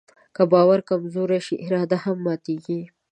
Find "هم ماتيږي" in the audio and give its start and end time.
2.03-2.81